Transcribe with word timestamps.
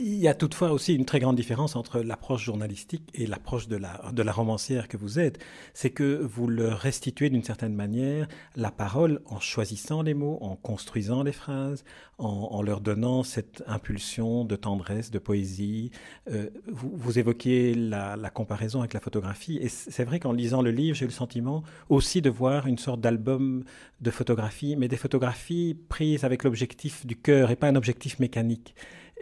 Il 0.00 0.14
y 0.14 0.28
a 0.28 0.34
toutefois 0.34 0.70
aussi 0.70 0.94
une 0.94 1.04
très 1.04 1.18
grande 1.18 1.34
différence 1.34 1.74
entre 1.74 2.00
l'approche 2.00 2.44
journalistique 2.44 3.02
et 3.14 3.26
l'approche 3.26 3.66
de 3.66 3.76
la, 3.76 4.00
de 4.12 4.22
la 4.22 4.30
romancière 4.30 4.86
que 4.86 4.96
vous 4.96 5.18
êtes. 5.18 5.40
C'est 5.74 5.90
que 5.90 6.22
vous 6.22 6.46
leur 6.46 6.78
restituez 6.78 7.30
d'une 7.30 7.42
certaine 7.42 7.74
manière 7.74 8.28
la 8.54 8.70
parole 8.70 9.20
en 9.26 9.40
choisissant 9.40 10.02
les 10.02 10.14
mots, 10.14 10.38
en 10.40 10.54
construisant 10.54 11.24
les 11.24 11.32
phrases, 11.32 11.84
en, 12.18 12.62
leur 12.62 12.80
donnant 12.80 13.22
cette 13.22 13.62
impulsion 13.66 14.44
de 14.44 14.56
tendresse, 14.56 15.10
de 15.10 15.18
poésie. 15.18 15.90
Euh, 16.30 16.50
vous, 16.66 16.92
vous, 16.94 17.18
évoquiez 17.18 17.74
la, 17.74 18.16
la, 18.16 18.30
comparaison 18.30 18.80
avec 18.80 18.94
la 18.94 19.00
photographie. 19.00 19.58
Et 19.60 19.68
c'est 19.68 20.04
vrai 20.04 20.20
qu'en 20.20 20.32
lisant 20.32 20.62
le 20.62 20.70
livre, 20.70 20.96
j'ai 20.96 21.04
eu 21.04 21.08
le 21.08 21.14
sentiment 21.14 21.62
aussi 21.88 22.22
de 22.22 22.30
voir 22.30 22.66
une 22.66 22.78
sorte 22.78 23.00
d'album 23.00 23.64
de 24.00 24.10
photographies, 24.10 24.76
mais 24.76 24.88
des 24.88 24.96
photographies 24.96 25.76
prises 25.88 26.24
avec 26.24 26.44
l'objectif 26.44 27.06
du 27.06 27.16
cœur 27.16 27.50
et 27.50 27.56
pas 27.56 27.68
un 27.68 27.76
objectif 27.76 28.18
mécanique. 28.18 28.74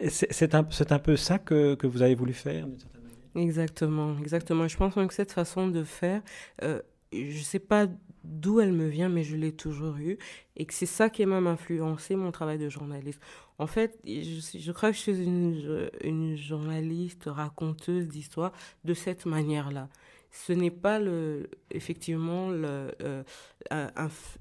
C'est 0.09 0.53
un, 0.53 0.59
un, 0.89 0.99
peu 0.99 1.15
ça 1.15 1.39
que, 1.39 1.75
que, 1.75 1.87
vous 1.87 2.01
avez 2.01 2.15
voulu 2.15 2.33
faire 2.33 2.67
Exactement, 3.35 4.17
exactement. 4.19 4.67
Je 4.67 4.77
pense 4.77 4.93
que 4.93 5.13
cette 5.13 5.31
façon 5.31 5.67
de 5.67 5.83
faire, 5.83 6.21
euh, 6.63 6.81
je 7.11 7.37
ne 7.37 7.43
sais 7.43 7.59
pas 7.59 7.87
d'où 8.23 8.59
elle 8.59 8.73
me 8.73 8.87
vient, 8.87 9.09
mais 9.09 9.23
je 9.23 9.35
l'ai 9.35 9.53
toujours 9.53 9.95
eue. 9.97 10.17
Et 10.55 10.65
que 10.65 10.73
c'est 10.73 10.85
ça 10.85 11.09
qui 11.09 11.23
a 11.23 11.25
même 11.25 11.47
influencé 11.47 12.15
mon 12.15 12.31
travail 12.31 12.57
de 12.57 12.69
journaliste. 12.69 13.21
En 13.59 13.67
fait, 13.67 13.99
je, 14.05 14.71
crois 14.71 14.91
que 14.91 14.97
je 14.97 15.01
suis 15.01 15.23
une, 15.23 16.35
journaliste 16.37 17.23
raconteuse 17.25 18.07
d'histoire 18.07 18.51
de 18.83 18.93
cette 18.93 19.25
manière-là. 19.25 19.89
Ce 20.31 20.53
n'est 20.53 20.71
pas 20.71 20.99
le, 20.99 21.49
effectivement 21.71 22.49
le, 22.49 22.91
euh, 23.01 23.23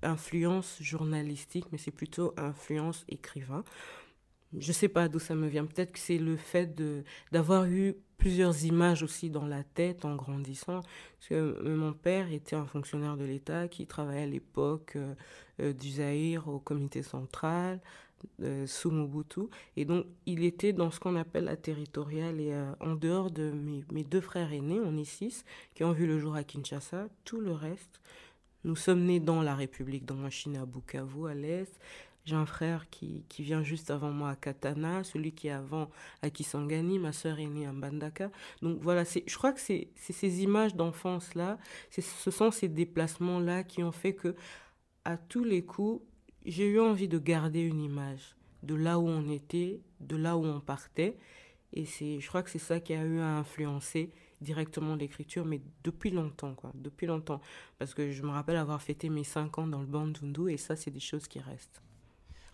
influence 0.03 0.77
journalistique, 0.81 1.67
mais 1.73 1.79
c'est 1.79 1.93
plutôt 1.93 2.35
influence 2.37 3.05
écrivain 3.09 3.65
je 4.59 4.73
sais 4.73 4.89
pas 4.89 5.09
d'où 5.09 5.19
ça 5.19 5.35
me 5.35 5.47
vient. 5.49 5.65
Peut-être 5.67 5.93
que 5.93 5.99
c'est 5.99 6.19
le 6.19 6.37
fait 6.37 6.75
d'avoir 7.33 7.67
eu 7.67 7.95
plusieurs 8.19 8.65
images 8.65 9.03
aussi 9.03 9.31
dans 9.31 9.47
la 9.47 9.63
tête 9.63 10.05
en 10.05 10.17
grandissant. 10.17 10.81
Parce 10.81 11.29
que 11.29 11.35
euh, 11.35 11.77
mon 11.77 11.93
père 11.93 12.33
était 12.33 12.57
un 12.57 12.67
fonctionnaire 12.67 13.17
de 13.17 13.25
l'État 13.25 13.69
qui 13.69 13.87
travaillait 13.87 14.23
à 14.23 14.27
l'époque 14.27 14.95
euh, 14.97 15.15
euh, 15.61 15.73
du 15.73 15.91
Zaïre 15.91 16.49
au 16.49 16.59
comité 16.59 17.03
central 17.03 17.81
sous 18.67 18.91
Mobutu. 18.91 19.43
Et 19.77 19.85
donc, 19.85 20.07
il 20.25 20.43
était 20.43 20.73
dans 20.73 20.91
ce 20.91 20.99
qu'on 20.99 21.15
appelle 21.17 21.45
la 21.45 21.57
territoriale. 21.57 22.41
Et 22.41 22.53
en 22.81 22.97
dehors 22.97 23.31
de 23.31 23.53
mes, 23.53 23.85
mes, 23.93 24.05
deux 24.05 24.23
frères 24.23 24.53
aînés, 24.53 24.81
on 24.83 24.97
est 24.97 25.05
six, 25.05 25.45
qui 25.75 25.85
ont 25.85 25.93
vu 25.93 26.07
le 26.07 26.19
jour 26.19 26.35
à 26.35 26.43
Kinshasa, 26.43 27.09
tout 27.25 27.41
le 27.41 27.53
reste, 27.53 28.01
nous 28.67 28.75
sommes 28.75 29.05
nés 29.05 29.21
dans 29.21 29.43
la 29.43 29.55
République, 29.55 30.05
dans 30.05 30.21
la 30.21 30.29
Chine 30.29 30.57
à 30.57 30.67
Bukavu, 30.67 31.29
à 31.29 31.35
l'Est. 31.35 31.79
J'ai 32.27 32.35
un 32.35 32.45
frère 32.45 32.91
qui, 32.91 33.25
qui, 33.29 33.45
vient 33.45 33.63
juste 33.63 33.89
avant 33.89 34.11
moi 34.11 34.31
à 34.31 34.37
Katana, 34.37 35.05
celui 35.05 35.31
qui 35.31 35.47
est 35.47 35.53
avant 35.53 35.89
à 36.23 36.31
Kisangani, 36.31 36.99
ma 36.99 37.13
sœur 37.13 37.39
est 37.39 37.47
née 37.47 37.67
à 37.67 37.73
Mbandaka. 37.73 38.33
Donc 38.63 38.81
voilà, 38.81 39.05
je 39.05 39.37
crois 39.37 39.53
que 39.53 39.61
c'est 39.61 39.89
ces 39.97 40.43
images 40.43 40.75
d'enfance-là, 40.75 41.57
ce 41.91 42.31
sont 42.33 42.51
ces 42.51 42.67
déplacements-là 42.67 43.63
qui 43.63 43.85
ont 43.85 43.93
fait 43.93 44.15
que, 44.15 44.35
à 45.05 45.17
tous 45.17 45.45
les 45.45 45.65
coups, 45.65 46.03
j'ai 46.45 46.67
eu 46.67 46.81
envie 46.81 47.07
de 47.07 47.19
garder 47.19 47.61
une 47.61 47.81
image 47.81 48.37
de 48.65 48.75
là 48.75 48.99
où 48.99 49.07
on 49.07 49.31
était, 49.31 49.81
de 50.01 50.17
là 50.17 50.37
où 50.37 50.45
on 50.45 50.59
partait. 50.59 51.17
Et 51.73 51.85
je 51.85 52.27
crois 52.27 52.43
que 52.43 52.51
c'est 52.51 52.59
ça 52.59 52.81
qui 52.81 52.93
a 52.93 53.05
eu 53.05 53.21
à 53.21 53.37
influencer 53.37 54.11
directement 54.41 54.97
l'écriture, 54.97 55.45
mais 55.45 55.61
depuis 55.85 56.11
longtemps, 56.11 56.55
quoi, 56.55 56.73
depuis 56.75 57.07
longtemps. 57.07 57.41
Parce 57.79 57.95
que 57.95 58.11
je 58.11 58.23
me 58.23 58.31
rappelle 58.31 58.57
avoir 58.57 58.83
fêté 58.83 59.11
mes 59.11 59.25
5 59.25 59.59
ans 59.59 59.67
dans 59.69 59.81
le 59.81 59.87
Bandundu, 59.87 60.51
et 60.51 60.57
ça, 60.57 60.75
c'est 60.75 60.91
des 60.91 61.01
choses 61.01 61.29
qui 61.29 61.39
restent. 61.39 61.83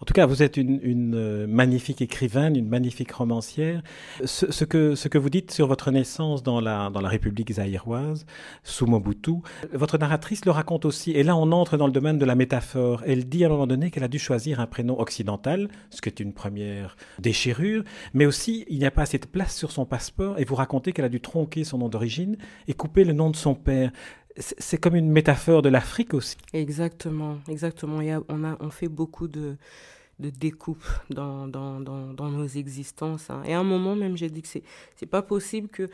En 0.03 0.05
tout 0.05 0.15
cas, 0.15 0.27
vous 0.27 0.43
êtes 0.43 0.57
une, 0.57 0.81
une 0.83 1.15
euh, 1.15 1.47
magnifique 1.47 2.03
écrivaine, 2.03 2.57
une 2.57 2.69
magnifique 2.69 3.13
romancière. 3.13 3.83
Ce, 4.25 4.51
ce, 4.51 4.65
que, 4.65 4.97
ce 4.97 5.07
que 5.07 5.17
vous 5.17 5.31
dites 5.31 5.53
sur 5.53 5.69
votre 5.69 5.93
naissance 5.93 6.43
dans 6.43 6.61
la, 6.61 6.91
dans 6.91 7.01
la 7.01 7.09
République 7.09 7.53
zaïroise, 7.53 8.27
sous 8.65 8.87
Mobutu, 8.87 9.35
votre 9.73 9.99
narratrice 9.99 10.45
le 10.45 10.51
raconte 10.51 10.87
aussi. 10.87 11.13
Et 11.13 11.23
là, 11.23 11.37
on 11.37 11.53
entre 11.53 11.77
dans 11.77 11.87
le 11.87 11.93
domaine 11.93 12.19
de 12.19 12.25
la 12.25 12.35
métaphore. 12.35 13.05
Elle 13.07 13.29
dit 13.29 13.45
à 13.45 13.47
un 13.47 13.51
moment 13.51 13.69
donné 13.69 13.93
qu'elle 13.93 14.03
a 14.03 14.09
dû 14.09 14.19
choisir 14.19 14.59
un 14.59 14.67
prénom 14.67 14.99
occidental, 14.99 15.69
ce 15.91 16.01
qui 16.01 16.09
est 16.09 16.19
une 16.19 16.33
première 16.33 16.97
déchirure, 17.21 17.85
mais 18.13 18.27
aussi 18.27 18.65
il 18.69 18.81
n'y 18.81 18.87
a 18.87 18.91
pas 18.91 19.03
assez 19.03 19.19
de 19.19 19.27
place 19.27 19.55
sur 19.57 19.71
son 19.71 19.87
passeport. 19.87 20.37
Et 20.41 20.45
vous 20.45 20.57
racontez 20.57 20.93
qu'elle 20.93 21.05
a 21.05 21.11
dû 21.11 21.21
tronquer 21.21 21.63
son 21.63 21.79
nom 21.79 21.89
d'origine 21.89 22.39
et 22.67 22.75
couper 22.75 23.05
le 23.05 23.13
nom 23.13 23.31
de 23.31 23.37
son 23.37 23.55
père 23.55 23.93
c'est 24.37 24.79
comme 24.79 24.97
une 24.97 25.11
métaphore 25.11 25.63
de 25.63 25.69
l'Afrique 25.69 26.15
aussi. 26.15 26.37
Exactement, 26.53 27.39
exactement. 27.49 28.01
on, 28.29 28.45
a, 28.45 28.57
on 28.61 28.71
fait 28.71 28.89
beaucoup 28.89 29.29
de, 29.29 29.57
de 30.19 30.31
découpes 30.31 30.87
dans, 31.11 31.47
dans, 31.47 31.81
dans, 31.81 32.31
nos 32.31 32.47
existences. 32.47 33.29
Hein. 33.31 33.43
Et 33.45 33.55
à 33.55 33.61
un 33.61 33.65
moment 33.65 33.95
même, 33.95 34.17
j'ai 34.17 34.31
dit 34.31 34.43
que 34.43 34.49
c'est, 34.49 34.63
c'est 34.97 35.07
pas 35.07 35.23
possible 35.23 35.69
que 35.69 35.89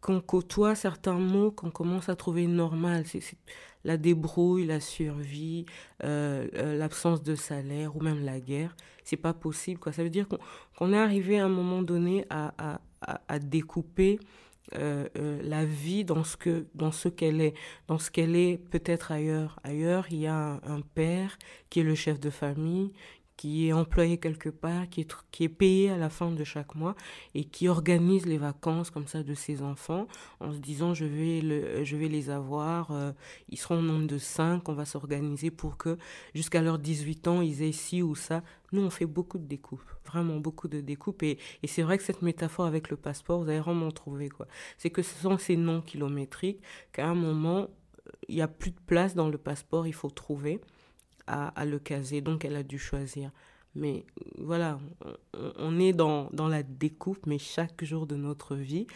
qu'on 0.00 0.20
côtoie 0.20 0.74
certains 0.74 1.18
mots 1.18 1.50
qu'on 1.50 1.70
commence 1.70 2.08
à 2.08 2.16
trouver 2.16 2.46
normal. 2.46 3.04
C'est, 3.06 3.22
la 3.84 3.96
débrouille, 3.96 4.66
la 4.66 4.80
survie, 4.80 5.64
euh, 6.04 6.46
euh, 6.54 6.76
l'absence 6.76 7.22
de 7.22 7.34
salaire 7.34 7.96
ou 7.96 8.02
même 8.02 8.24
la 8.24 8.40
guerre. 8.40 8.76
C'est 9.04 9.16
pas 9.16 9.32
possible. 9.32 9.78
Quoi. 9.78 9.92
Ça 9.92 10.02
veut 10.02 10.10
dire 10.10 10.26
qu'on, 10.28 10.38
qu'on 10.76 10.92
est 10.92 10.98
arrivé 10.98 11.38
à 11.38 11.44
un 11.44 11.48
moment 11.48 11.82
donné 11.82 12.24
à, 12.30 12.52
à, 12.58 13.20
à 13.28 13.38
découper 13.38 14.18
euh, 14.74 15.08
euh, 15.16 15.40
la 15.44 15.64
vie 15.64 16.04
dans 16.04 16.24
ce 16.24 16.36
que 16.36 16.66
dans 16.74 16.90
ce 16.90 17.08
qu'elle 17.08 17.40
est 17.40 17.54
dans 17.86 17.98
ce 17.98 18.10
qu'elle 18.10 18.34
est 18.34 18.58
peut-être 18.70 19.12
ailleurs. 19.12 19.60
Ailleurs 19.62 20.06
il 20.10 20.18
y 20.18 20.26
a 20.26 20.60
un, 20.64 20.80
père 20.80 21.38
qui 21.70 21.80
est 21.80 21.82
le 21.84 21.94
chef 21.94 22.18
de 22.18 22.30
famille 22.30 22.92
qui 23.36 23.68
est 23.68 23.72
employé 23.72 24.18
quelque 24.18 24.48
part, 24.48 24.88
qui 24.88 25.02
est, 25.02 25.48
payé 25.48 25.90
à 25.90 25.98
la 25.98 26.08
fin 26.08 26.30
de 26.30 26.44
chaque 26.44 26.74
mois 26.74 26.96
et 27.34 27.44
qui 27.44 27.68
organise 27.68 28.26
les 28.26 28.38
vacances 28.38 28.90
comme 28.90 29.06
ça 29.06 29.22
de 29.22 29.34
ses 29.34 29.62
enfants 29.62 30.06
en 30.40 30.52
se 30.52 30.58
disant 30.58 30.94
je 30.94 31.04
vais, 31.04 31.40
le, 31.40 31.84
je 31.84 31.96
vais 31.96 32.08
les 32.08 32.30
avoir, 32.30 32.90
euh, 32.90 33.12
ils 33.48 33.58
seront 33.58 33.78
au 33.78 33.82
nombre 33.82 34.06
de 34.06 34.18
cinq, 34.18 34.68
on 34.68 34.74
va 34.74 34.84
s'organiser 34.84 35.50
pour 35.50 35.76
que 35.76 35.98
jusqu'à 36.34 36.62
leurs 36.62 36.78
18 36.78 37.28
ans 37.28 37.40
ils 37.42 37.62
aient 37.62 37.72
ci 37.72 38.02
ou 38.02 38.14
ça. 38.14 38.42
Nous 38.72 38.82
on 38.82 38.90
fait 38.90 39.06
beaucoup 39.06 39.38
de 39.38 39.44
découpes, 39.44 39.84
vraiment 40.06 40.38
beaucoup 40.38 40.68
de 40.68 40.80
découpes 40.80 41.22
et, 41.22 41.38
et 41.62 41.66
c'est 41.66 41.82
vrai 41.82 41.98
que 41.98 42.04
cette 42.04 42.22
métaphore 42.22 42.66
avec 42.66 42.90
le 42.90 42.96
passeport, 42.96 43.42
vous 43.42 43.48
allez 43.48 43.60
vraiment 43.60 43.90
trouver 43.90 44.30
quoi. 44.30 44.46
C'est 44.78 44.90
que 44.90 45.02
ce 45.02 45.14
sont 45.16 45.36
ces 45.38 45.56
noms 45.56 45.82
kilométriques 45.82 46.62
qu'à 46.92 47.06
un 47.06 47.14
moment 47.14 47.68
il 48.28 48.36
n'y 48.36 48.42
a 48.42 48.48
plus 48.48 48.70
de 48.70 48.80
place 48.86 49.14
dans 49.14 49.28
le 49.28 49.38
passeport, 49.38 49.86
il 49.86 49.92
faut 49.92 50.10
trouver 50.10 50.60
à, 51.26 51.64
le 51.64 51.78
caser, 51.78 52.20
donc 52.20 52.44
elle 52.44 52.56
a 52.56 52.62
dû 52.62 52.78
choisir. 52.78 53.30
Mais 53.74 54.06
voilà, 54.38 54.78
on, 55.58 55.78
est 55.78 55.92
dans, 55.92 56.30
dans 56.32 56.48
la 56.48 56.62
découpe, 56.62 57.26
mais 57.26 57.38
chaque 57.38 57.84
jour 57.84 58.06
de 58.06 58.16
notre 58.16 58.56
vie, 58.56 58.86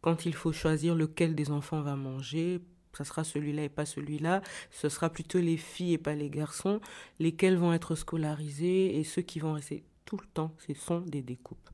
quand 0.00 0.24
il 0.24 0.34
faut 0.34 0.52
choisir 0.52 0.94
lequel 0.94 1.34
des 1.34 1.50
enfants 1.50 1.82
va 1.82 1.96
manger, 1.96 2.60
ça 2.96 3.04
sera 3.04 3.24
celui-là 3.24 3.64
et 3.64 3.68
pas 3.68 3.86
celui-là, 3.86 4.42
ce 4.70 4.88
sera 4.88 5.10
plutôt 5.10 5.38
les 5.38 5.56
filles 5.56 5.94
et 5.94 5.98
pas 5.98 6.14
les 6.14 6.30
garçons, 6.30 6.80
lesquels 7.18 7.56
vont 7.56 7.72
être 7.72 7.94
scolarisés 7.94 8.98
et 8.98 9.04
ceux 9.04 9.22
qui 9.22 9.40
vont 9.40 9.52
rester 9.52 9.84
tout 10.04 10.16
le 10.16 10.26
temps, 10.26 10.54
ce 10.66 10.74
sont 10.74 11.00
des 11.00 11.22
découpes. 11.22 11.70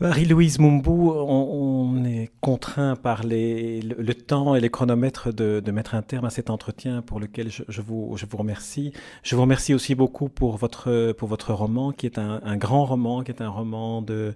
Marie-Louise 0.00 0.58
Mumbou, 0.58 1.12
on, 1.12 2.04
est 2.04 2.30
contraint 2.40 2.96
par 2.96 3.22
le, 3.24 4.12
temps 4.12 4.56
et 4.56 4.60
les 4.60 4.68
chronomètres 4.68 5.32
de, 5.32 5.70
mettre 5.70 5.94
un 5.94 6.02
terme 6.02 6.24
à 6.24 6.30
cet 6.30 6.50
entretien 6.50 7.02
pour 7.02 7.20
lequel 7.20 7.50
je, 7.50 7.80
vous, 7.80 8.16
remercie. 8.32 8.92
Je 9.22 9.36
vous 9.36 9.42
remercie 9.42 9.74
aussi 9.74 9.94
beaucoup 9.94 10.28
pour 10.28 10.56
votre, 10.56 11.52
roman, 11.52 11.92
qui 11.92 12.06
est 12.06 12.18
un, 12.18 12.56
grand 12.56 12.84
roman, 12.84 13.22
qui 13.22 13.30
est 13.30 13.42
un 13.42 13.48
roman 13.48 14.02
de, 14.02 14.34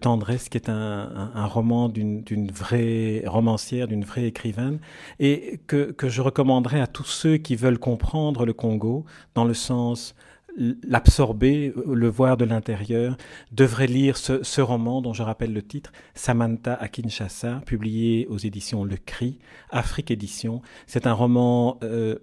tendresse, 0.00 0.48
qui 0.48 0.58
est 0.58 0.68
un 0.68 1.46
roman 1.46 1.88
d'une 1.88 2.50
vraie 2.50 3.22
romancière, 3.26 3.86
d'une 3.86 4.04
vraie 4.04 4.24
écrivaine, 4.24 4.78
et 5.20 5.60
que, 5.68 5.92
que 5.92 6.08
je 6.08 6.22
recommanderais 6.22 6.80
à 6.80 6.88
tous 6.88 7.04
ceux 7.04 7.36
qui 7.36 7.54
veulent 7.54 7.78
comprendre 7.78 8.44
le 8.44 8.52
Congo 8.52 9.04
dans 9.34 9.44
le 9.44 9.54
sens 9.54 10.16
l'absorber, 10.56 11.72
le 11.86 12.08
voir 12.08 12.36
de 12.36 12.44
l'intérieur, 12.44 13.16
devrait 13.52 13.86
lire 13.86 14.16
ce, 14.16 14.42
ce, 14.42 14.60
roman 14.60 15.02
dont 15.02 15.12
je 15.12 15.22
rappelle 15.22 15.52
le 15.52 15.62
titre, 15.62 15.92
Samantha 16.14 16.74
à 16.74 16.88
Kinshasa, 16.88 17.62
publié 17.66 18.26
aux 18.28 18.38
éditions 18.38 18.84
Le 18.84 18.96
Cri, 18.96 19.38
Afrique 19.70 20.10
Édition. 20.10 20.62
C'est 20.86 21.06
un 21.06 21.12
roman 21.12 21.78
euh, 21.82 22.16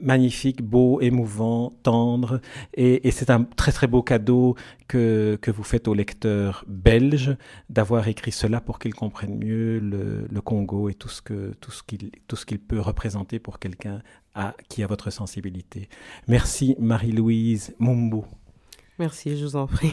magnifique, 0.00 0.62
beau, 0.62 1.00
émouvant, 1.00 1.72
tendre, 1.82 2.40
et, 2.74 3.10
c'est 3.10 3.30
un 3.30 3.44
très 3.44 3.72
très 3.72 3.86
beau 3.86 4.02
cadeau 4.02 4.56
que, 4.88 5.38
que 5.40 5.50
vous 5.50 5.62
faites 5.62 5.88
au 5.88 5.94
lecteur 5.94 6.64
belge 6.68 7.36
d'avoir 7.70 8.08
écrit 8.08 8.32
cela 8.32 8.60
pour 8.60 8.78
qu'il 8.78 8.94
comprenne 8.94 9.38
mieux 9.38 9.78
le, 9.78 10.40
Congo 10.40 10.88
et 10.88 10.94
tout 10.94 11.08
ce 11.08 11.22
qu'il 12.44 12.58
peut 12.60 12.80
représenter 12.80 13.38
pour 13.38 13.58
quelqu'un 13.58 14.02
qui 14.68 14.82
a 14.82 14.86
votre 14.86 15.10
sensibilité. 15.10 15.88
Merci 16.28 16.76
Marie-Louise 16.78 17.74
Mumbu. 17.78 18.22
Merci, 18.98 19.36
je 19.36 19.44
vous 19.44 19.56
en 19.56 19.66
prie. 19.66 19.92